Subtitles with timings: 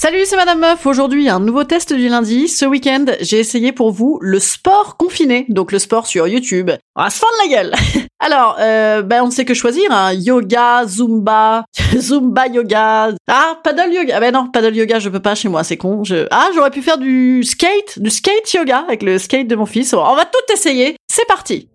[0.00, 0.86] Salut, c'est Madame Meuf.
[0.86, 2.46] Aujourd'hui, un nouveau test du lundi.
[2.46, 6.70] Ce week-end, j'ai essayé pour vous le sport confiné, donc le sport sur YouTube.
[6.94, 7.74] On va se fendre la gueule.
[8.20, 9.90] Alors, euh, ben on sait que choisir.
[9.90, 10.12] Hein.
[10.12, 11.64] Yoga, Zumba,
[11.96, 13.10] Zumba yoga.
[13.26, 14.14] Ah, paddle yoga.
[14.18, 16.04] Ah ben non, paddle yoga, je peux pas chez moi, c'est con.
[16.30, 19.94] Ah, j'aurais pu faire du skate, du skate yoga avec le skate de mon fils.
[19.94, 20.94] On va tout essayer.
[21.10, 21.68] C'est parti.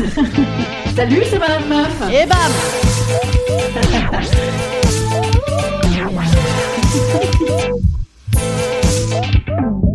[0.94, 2.02] Salut, c'est Madame Meuf.
[2.12, 2.38] Et bam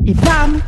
[0.06, 0.62] Et bam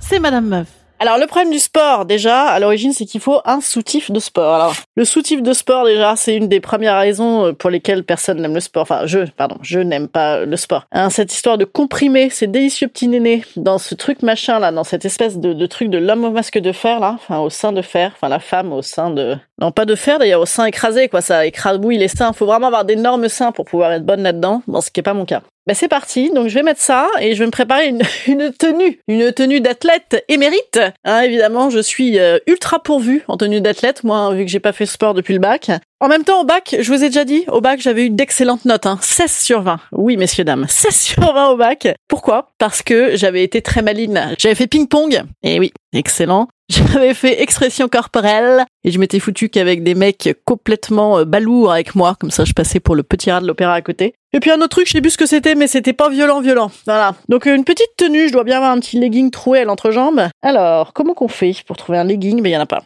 [0.00, 0.68] C'est Madame Meuf.
[1.02, 4.54] Alors le problème du sport déjà à l'origine c'est qu'il faut un soutif de sport.
[4.54, 8.40] Alors le soutif de sport déjà c'est une des premières raisons euh, pour lesquelles personne
[8.40, 8.82] n'aime le sport.
[8.82, 10.86] Enfin je pardon je n'aime pas le sport.
[10.92, 14.84] Hein, cette histoire de comprimer ces délicieux petits nénés dans ce truc machin là dans
[14.84, 17.72] cette espèce de, de truc de l'homme au masque de fer là enfin au sein
[17.72, 20.64] de fer enfin la femme au sein de non pas de fer d'ailleurs au sein
[20.64, 22.32] écrasé quoi ça écrabouille les seins.
[22.32, 24.62] Faut vraiment avoir d'énormes seins pour pouvoir être bonne là-dedans.
[24.66, 25.42] Bon ce qui est pas mon cas.
[25.68, 28.52] Ben c'est parti, donc je vais mettre ça et je vais me préparer une, une
[28.52, 30.80] tenue, une tenue d'athlète émérite.
[31.04, 34.72] Hein, évidemment, je suis euh, ultra pourvue en tenue d'athlète, moi, vu que j'ai pas
[34.72, 35.70] fait sport depuis le bac.
[36.00, 38.64] En même temps, au bac, je vous ai déjà dit, au bac, j'avais eu d'excellentes
[38.64, 39.78] notes, hein, 16 sur 20.
[39.92, 41.86] Oui, messieurs, dames, 16 sur 20 au bac.
[42.08, 42.48] Pourquoi?
[42.58, 44.34] Parce que j'avais été très maline.
[44.38, 46.48] J'avais fait ping-pong, et oui, excellent.
[46.92, 51.94] J'avais fait expression corporelle et je m'étais foutu qu'avec des mecs complètement euh, balourds avec
[51.94, 54.14] moi, comme ça je passais pour le petit rat de l'opéra à côté.
[54.32, 56.40] Et puis un autre truc, je sais plus ce que c'était, mais c'était pas violent,
[56.40, 56.70] violent.
[56.86, 57.14] Voilà.
[57.28, 60.28] Donc une petite tenue, je dois bien avoir un petit legging troué à l'entrejambe.
[60.42, 62.40] Alors, comment qu'on fait pour trouver un legging?
[62.40, 62.82] Mais il y en a pas.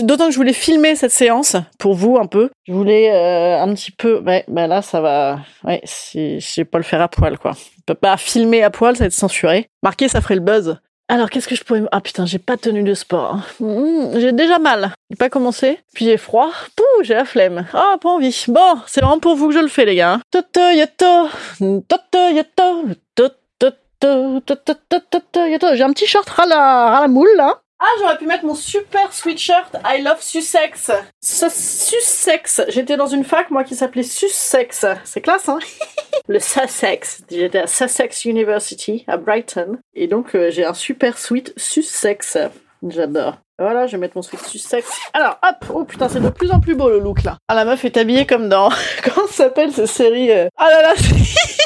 [0.00, 2.50] D'autant que je voulais filmer cette séance pour vous un peu.
[2.66, 4.18] Je voulais euh, un petit peu.
[4.20, 5.40] Ouais, ben là ça va.
[5.62, 7.52] Ouais, je sais pas le faire à poil quoi.
[7.52, 9.68] Je peux pas filmer à poil, ça va être censuré.
[9.84, 10.80] Marqué, ça ferait le buzz.
[11.10, 11.82] Alors, qu'est-ce que je pourrais...
[11.90, 13.38] Ah putain, j'ai pas de tenue de sport.
[13.60, 14.92] Mmh, j'ai déjà mal.
[15.10, 15.80] J'ai pas commencé.
[15.94, 16.50] Puis j'ai froid.
[16.76, 17.66] Pouh, j'ai la flemme.
[17.72, 18.44] Ah, pas envie.
[18.48, 20.20] Bon, c'est vraiment pour vous que je le fais, les gars.
[20.30, 21.28] Toto yato.
[21.88, 22.84] Toto yato.
[25.74, 26.46] J'ai un petit short à
[27.00, 27.58] la moule, là.
[27.80, 30.90] Ah, j'aurais pu mettre mon super sweatshirt I love Sussex.
[31.20, 32.60] Sussex.
[32.68, 34.84] J'étais dans une fac, moi, qui s'appelait Sussex.
[35.04, 35.60] C'est classe, hein?
[36.28, 37.22] Le Sussex.
[37.30, 39.78] J'étais à Sussex University, à Brighton.
[39.94, 42.36] Et donc, euh, j'ai un super sweat Sussex.
[42.86, 43.36] J'adore.
[43.60, 44.88] Voilà, je vais mettre mon sweat Sussex.
[45.12, 47.38] Alors, hop Oh putain, c'est de plus en plus beau, le look, là.
[47.46, 48.70] Ah, la meuf est habillée comme dans...
[49.04, 50.48] Comment s'appelle, cette série euh...
[50.56, 50.94] Ah là là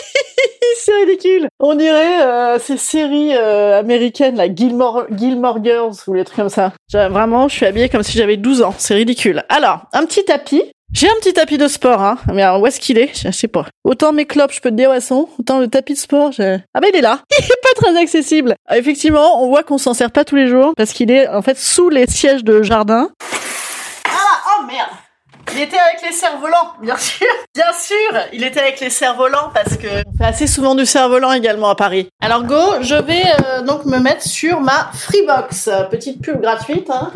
[0.84, 1.48] c'est ridicule.
[1.60, 6.72] On dirait euh, ces séries euh, américaines, la Gilmore, Girls ou les trucs comme ça.
[6.92, 8.74] Vraiment, je suis habillée comme si j'avais 12 ans.
[8.78, 9.44] C'est ridicule.
[9.48, 10.62] Alors, un petit tapis.
[10.92, 12.18] J'ai un petit tapis de sport, hein.
[12.34, 13.66] Mais alors, où est-ce qu'il est, Je sais pas.
[13.82, 15.28] Autant mes clopes, je peux te dire où elles sont.
[15.38, 16.58] Autant le tapis de sport, je...
[16.74, 17.20] Ah bah il est là.
[17.38, 18.54] Il est pas très accessible.
[18.70, 21.56] Effectivement, on voit qu'on s'en sert pas tous les jours parce qu'il est en fait
[21.56, 23.08] sous les sièges de jardin.
[24.04, 24.90] Ah Oh merde
[25.54, 27.26] il était avec les cerfs-volants, bien sûr.
[27.54, 27.91] Bien sûr,
[28.32, 31.74] il était avec les cerfs-volants parce que on fait assez souvent du cerf-volant également à
[31.74, 32.08] Paris.
[32.20, 36.90] Alors go, je vais euh, donc me mettre sur ma Freebox, petite pub gratuite.
[36.90, 37.12] Hein.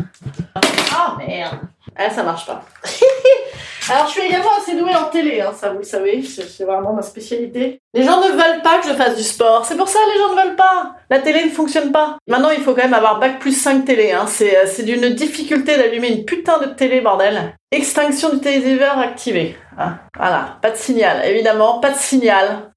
[0.55, 1.59] Oh merde.
[1.97, 2.63] Ah, ça marche pas.
[3.89, 6.91] Alors, je suis également assez douée en télé, hein, ça vous le savez, c'est vraiment
[6.91, 7.79] ma spécialité.
[7.93, 10.35] Les gens ne veulent pas que je fasse du sport, c'est pour ça les gens
[10.35, 10.95] ne veulent pas.
[11.09, 12.17] La télé ne fonctionne pas.
[12.27, 14.25] Maintenant, il faut quand même avoir bac plus 5 télé, hein.
[14.27, 17.53] c'est d'une difficulté d'allumer une putain de télé, bordel.
[17.71, 19.55] Extinction du téléviseur activée.
[19.79, 19.97] Hein.
[20.17, 22.71] Voilà, pas de signal, évidemment, pas de signal.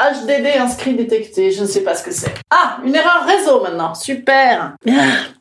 [0.00, 2.32] HDD inscrit détecté, je ne sais pas ce que c'est.
[2.50, 4.74] Ah, une erreur réseau maintenant, super.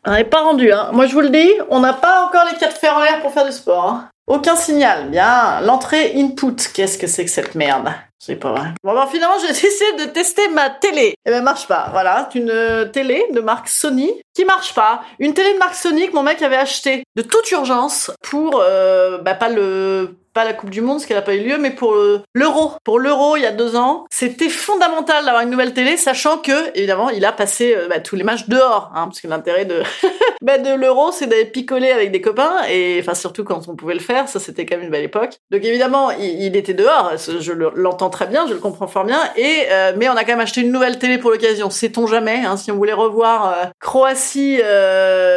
[0.05, 0.89] On n'est pas rendu, hein.
[0.91, 3.45] Moi je vous le dis, on n'a pas encore les quatre fers en pour faire
[3.45, 3.85] du sport.
[3.85, 4.09] Hein.
[4.27, 5.59] Aucun signal, bien.
[5.61, 7.89] L'entrée input, qu'est-ce que c'est que cette merde?
[8.19, 8.67] C'est pas vrai.
[8.83, 11.15] Bon, ben, finalement, j'ai essayé de tester ma télé.
[11.25, 11.89] Et ben, marche pas.
[11.91, 12.29] Voilà.
[12.31, 15.01] C'est une euh, télé de marque Sony qui marche pas.
[15.17, 19.17] Une télé de marque Sony que mon mec avait acheté de toute urgence pour, euh,
[19.19, 21.71] bah, pas le, pas la Coupe du Monde, ce qu'elle n'a pas eu lieu, mais
[21.71, 22.73] pour euh, l'Euro.
[22.83, 26.75] Pour l'Euro, il y a deux ans, c'était fondamental d'avoir une nouvelle télé, sachant que,
[26.77, 29.81] évidemment, il a passé euh, bah, tous les matchs dehors, hein, parce que l'intérêt de,
[30.41, 33.93] bah, de l'Euro, c'est d'aller picoler avec des copains, et enfin surtout quand on pouvait
[33.93, 35.37] le faire, ça c'était quand même une belle époque.
[35.51, 39.19] Donc évidemment, il, était dehors, je le- l'entends très bien, je le comprends fort bien,
[39.35, 42.43] et euh, mais on a quand même acheté une nouvelle télé pour l'occasion, sait-on jamais,
[42.45, 44.59] hein, si on voulait revoir Croatie,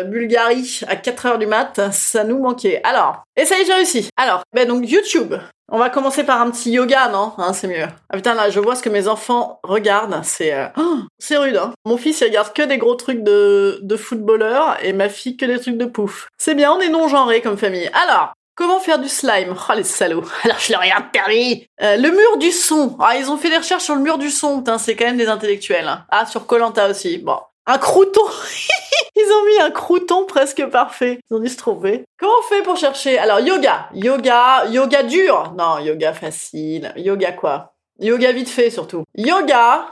[0.05, 2.81] Bulgarie à 4 heures du mat, ça nous manquait.
[2.85, 4.09] Alors, et ça y est, j'ai réussi.
[4.17, 5.35] Alors, ben donc YouTube.
[5.71, 7.33] On va commencer par un petit yoga, non?
[7.39, 7.87] Hein, C'est mieux.
[8.11, 10.21] Ah putain, là, je vois ce que mes enfants regardent.
[10.23, 13.79] C'est euh, oh, c'est rude, hein Mon fils, il regarde que des gros trucs de,
[13.83, 16.29] de footballeur et ma fille que des trucs de pouf.
[16.39, 17.91] C'est bien, on est non-genrés comme famille.
[17.95, 19.55] Alors, comment faire du slime?
[19.69, 22.97] Oh, les salauds Alors, je leur ai interdit Euh, Le mur du son.
[23.01, 24.63] Ah, ils ont fait des recherches sur le mur du son.
[24.79, 25.89] C'est quand même des intellectuels.
[25.89, 26.05] hein.
[26.11, 27.17] Ah, sur Colanta aussi.
[27.19, 27.39] Bon.
[27.67, 28.23] Un crouton
[29.17, 31.21] Ils ont mis un crouton presque parfait.
[31.31, 32.05] Ils ont dû se tromper.
[32.19, 33.19] Comment on fait pour chercher?
[33.19, 33.89] Alors, yoga.
[33.95, 34.67] Yoga.
[34.67, 35.53] Yoga dur.
[35.57, 36.93] Non, yoga facile.
[36.97, 37.75] Yoga quoi?
[38.01, 39.05] Yoga vite fait, surtout.
[39.17, 39.87] Yoga.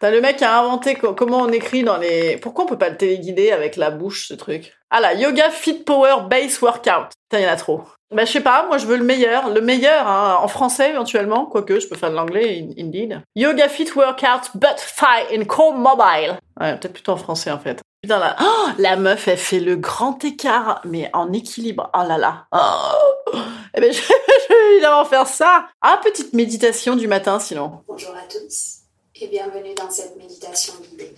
[0.00, 2.36] T'as le mec qui a inventé co- comment on écrit dans les...
[2.38, 4.74] Pourquoi on peut pas le téléguider avec la bouche, ce truc?
[4.90, 7.10] Ah là, Yoga Fit Power Base Workout.
[7.30, 7.82] Putain, y en a trop.
[8.14, 9.50] Bah, je sais pas, moi je veux le meilleur.
[9.50, 13.20] Le meilleur, hein, en français éventuellement, quoique je peux faire de l'anglais, in- indeed.
[13.34, 16.38] Yoga Fit Workout Butt Thigh in Core Mobile.
[16.60, 17.80] Ouais, peut-être plutôt en français en fait.
[18.02, 21.90] Putain, là, oh, la meuf, elle fait le grand écart, mais en équilibre.
[21.94, 22.46] Oh là là.
[22.52, 23.38] Oh.
[23.76, 25.66] Eh ben, je, je vais évidemment faire ça.
[25.80, 27.80] Ah, petite méditation du matin, sinon.
[27.88, 28.82] Bonjour à tous
[29.20, 31.14] et bienvenue dans cette méditation guidée.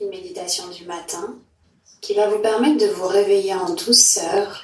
[0.00, 1.34] Une méditation du matin
[2.00, 4.62] qui va vous permettre de vous réveiller en douceur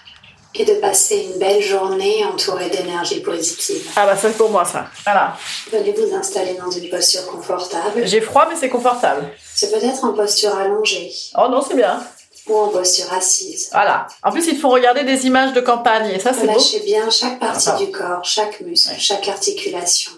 [0.57, 3.91] et de passer une belle journée entourée d'énergie positive.
[3.97, 4.87] Ah bah, c'est pour moi, ça.
[5.05, 5.37] Voilà.
[5.73, 8.07] Venez vous installer dans une posture confortable.
[8.07, 9.25] J'ai froid, mais c'est confortable.
[9.55, 12.01] C'est peut-être en posture allongée Oh non, c'est bien.
[12.47, 13.71] ou en posture assise.
[13.73, 14.07] Voilà.
[14.23, 16.53] En plus, il faut regarder des images de campagne, et ça, c'est beau.
[16.53, 17.79] Relâchez bien chaque partie Ah.
[17.79, 18.97] du corps, chaque muscle, Ouais.
[18.99, 20.13] chaque articulation,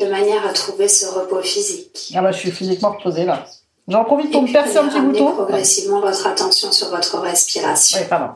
[0.00, 2.12] de manière à trouver ce repos physique.
[2.16, 3.44] Ah bah, je suis physiquement reposée, là.
[3.88, 5.32] J'en profite pour me percer un petit bouton.
[5.32, 7.98] progressivement votre attention sur votre respiration.
[8.00, 8.32] Oui, pardon.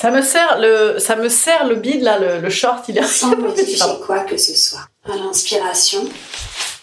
[0.00, 3.02] Ça me sert le, ça me sert le bide, là, le, le short, il est
[3.06, 4.88] sans modifier quoi que ce soit.
[5.04, 6.08] À l'inspiration,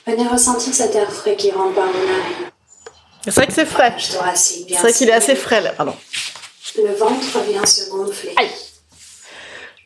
[0.06, 2.52] venez ressentir cet air frais qui rentre par vos narines.
[3.24, 3.96] C'est vrai que c'est frais.
[3.98, 5.72] C'est vrai qu'il est assez frais, là.
[5.72, 5.96] Pardon.
[6.78, 8.36] Le ventre vient se gonfler.
[8.38, 8.52] Aïe.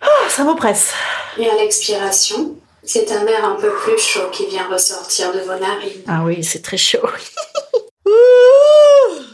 [0.01, 0.91] Ah, ça m'oppresse.
[1.37, 5.57] Et à l'expiration, c'est un air un peu plus chaud qui vient ressortir de vos
[5.57, 6.03] narines.
[6.05, 6.99] Ah oui, c'est très chaud.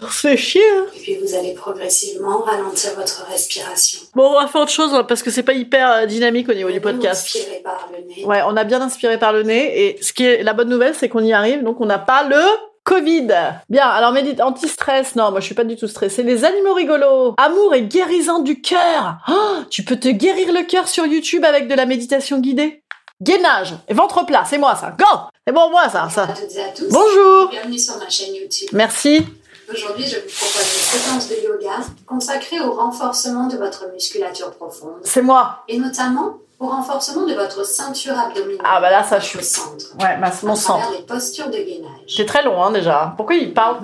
[0.01, 0.61] Ouh, C'est chier.
[0.77, 0.85] hein.
[0.95, 3.99] Et puis vous allez progressivement ralentir votre respiration.
[4.15, 6.53] Bon, on va faire autre chose hein, parce que c'est pas hyper euh, dynamique au
[6.53, 7.25] niveau du Venez podcast.
[7.35, 8.25] Inspirez par le nez.
[8.25, 10.95] Ouais, on a bien inspiré par le nez et ce qui est la bonne nouvelle,
[10.95, 12.41] c'est qu'on y arrive, donc on n'a pas le
[12.83, 13.27] Covid.
[13.69, 15.15] Bien, alors médite anti-stress.
[15.15, 16.23] Non, moi je suis pas du tout stressée.
[16.23, 17.33] Les animaux rigolos.
[17.37, 19.17] Amour et guérissant du cœur.
[19.27, 19.33] Oh,
[19.69, 22.81] tu peux te guérir le cœur sur YouTube avec de la méditation guidée.
[23.21, 24.93] Gainage et ventre plat, c'est moi ça.
[24.97, 25.05] Go
[25.45, 26.23] C'est bon moi ça, ça.
[26.23, 26.87] à toutes et à tous.
[26.89, 27.49] Bonjour.
[27.49, 28.69] Bienvenue sur ma chaîne YouTube.
[28.73, 29.25] Merci.
[29.73, 35.01] Aujourd'hui, je vous propose une séquence de yoga consacrée au renforcement de votre musculature profonde
[35.03, 35.63] C'est moi.
[35.67, 38.65] et notamment au renforcement de votre ceinture abdominale.
[38.65, 39.43] Ah bah là ça je au suis.
[39.45, 39.93] centre.
[39.99, 41.99] Ouais, ma, mon travers les postures de gainage.
[42.07, 43.13] C'est très long hein déjà.
[43.17, 43.79] Pourquoi il parle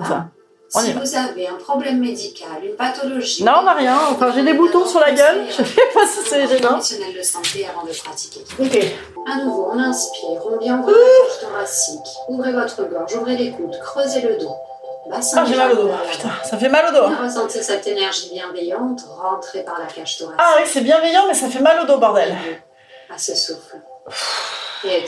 [0.74, 3.44] On y Si vous avez un problème médical, une pathologie.
[3.44, 3.96] Non, on n'a rien.
[4.10, 5.44] Enfin, j'ai des boutons sur la gueule.
[5.50, 6.78] Je sais pas si c'est gênant.
[6.78, 8.40] de santé avant de pratiquer.
[8.58, 8.78] Ok.
[9.30, 12.00] À nouveau, on inspire, on vient ouvrir la thoracique.
[12.28, 14.50] Ouvrez votre gorge, ouvrez les coudes, creusez le dos.
[15.10, 15.90] Bassin Ah, j'ai mal au dos.
[16.10, 17.08] Putain, ça fait mal au dos.
[17.08, 20.40] Bien Ressentez cette énergie bienveillante rentrer par la cage thoracique.
[20.42, 22.34] Ah oui, c'est bienveillant, mais ça fait mal au dos, bordel.
[23.14, 23.76] À ce souffle.
[24.84, 25.04] Et.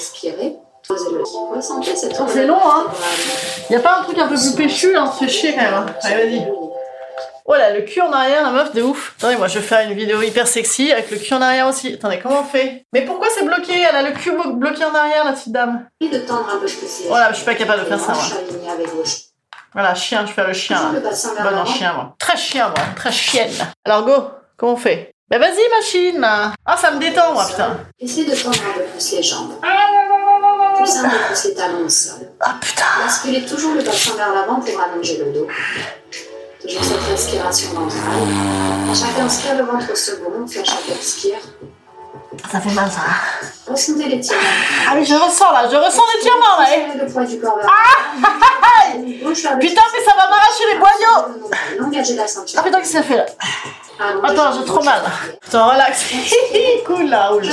[0.88, 1.22] Posez-le.
[1.56, 2.86] Ressentez cette Oh, c'est long, hein.
[3.70, 5.74] Y a pas un truc un peu plus péchu, se fait chier quand même.
[5.74, 5.86] hein.
[6.02, 6.48] Allez, vas-y.
[7.48, 9.14] Oh là, le cul en arrière, la meuf, de ouf.
[9.18, 11.94] Attendez, moi, je vais faire une vidéo hyper sexy avec le cul en arrière aussi.
[11.94, 12.84] Attendez, comment on fait?
[12.92, 13.72] Mais pourquoi c'est bloqué?
[13.88, 15.86] Elle a le cul blo- bloqué en arrière, la petite dame.
[16.00, 18.12] Et de tendre un peu plus les Voilà, je suis pas capable de faire ça,
[18.12, 18.22] moi.
[19.72, 21.64] Voilà, chien, je fais le chien, le bassin en l'avant.
[21.66, 22.14] chien, moi.
[22.18, 22.84] Très chien, moi.
[22.96, 23.50] Très chienne.
[23.84, 24.28] Alors, go.
[24.56, 25.12] Comment on fait?
[25.28, 26.24] Bah, vas-y, machine.
[26.64, 27.76] Ah, ça me détend, moi, putain.
[27.98, 29.52] Essayez de tendre un peu plus les jambes.
[30.78, 32.30] Poussez un peu plus les talons au sol.
[32.40, 32.84] Ah, putain.
[33.04, 35.46] Basculez toujours le bassin vers l'avant pour allonger le dos.
[36.62, 38.00] Toujours cette respiration ventrale.
[38.90, 40.58] À chaque inspire, le ventre se gonfle.
[40.60, 41.38] À chaque expire,
[42.50, 43.00] Ça fait mal, ça.
[43.70, 44.40] ressentez l'étirement.
[44.88, 45.68] Ah, mais je ressens, là.
[45.70, 46.66] Je ressens l'étirement, là.
[46.94, 46.98] eh.
[46.98, 48.34] Le poids du corps vers l'avant.
[49.58, 51.46] Putain, mais ça va m'arracher les boyaux.
[52.58, 53.26] Ah, putain, qu'est-ce que ça fait, là
[54.22, 55.02] Attends, j'ai trop mal.
[55.46, 56.04] Attends, relax.
[56.86, 57.48] cool là, rouge.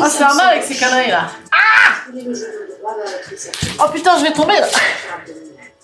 [0.00, 1.28] Ah, c'est un mal avec ces conneries là.
[1.52, 1.92] Ah
[3.80, 4.66] Oh putain, je vais tomber là.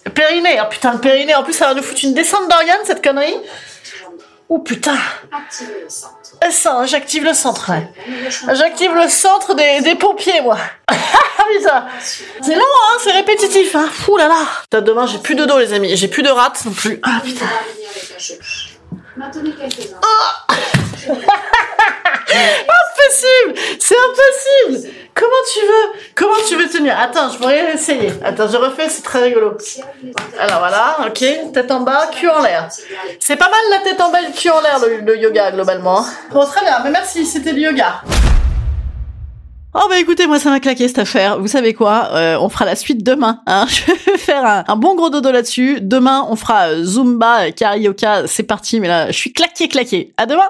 [0.04, 1.34] Le périnée, oh putain, le périnée.
[1.34, 3.36] En plus, ça va nous foutre une descente d'organes cette connerie.
[4.50, 4.96] Oh putain.
[6.46, 7.70] Eh, ça, j'active le centre.
[7.70, 7.86] ouais.
[8.54, 10.56] J'active le centre des, des pompiers, moi.
[10.88, 11.84] putain.
[12.40, 13.74] C'est long, hein, c'est répétitif.
[13.76, 13.90] Hein.
[14.08, 14.46] Ouh là là.
[14.62, 15.94] Putain, demain, j'ai plus de dos, les amis.
[15.96, 16.98] J'ai plus de rate non plus.
[17.02, 17.44] Ah putain.
[22.28, 26.96] Impossible C'est impossible Comment tu veux Comment tu veux tenir?
[26.98, 28.12] Attends, je pourrais essayer.
[28.24, 29.56] Attends, je refais, c'est très rigolo.
[30.38, 32.68] Alors voilà, ok, tête en bas, cul en l'air.
[33.18, 36.04] C'est pas mal la tête en bas et le cul en l'air, le, yoga, globalement.
[36.30, 38.02] Bon, très bien, mais merci, c'était le yoga.
[39.74, 41.38] Oh bah écoutez, moi ça m'a claqué cette affaire.
[41.38, 42.08] Vous savez quoi?
[42.12, 43.42] Euh, On fera la suite demain.
[43.46, 45.80] Hein je vais faire un, bon gros dodo là-dessus.
[45.80, 48.26] Demain, on fera euh, Zumba, Carioca.
[48.26, 50.14] C'est parti, mais là, je suis claqué, claqué.
[50.16, 50.48] À demain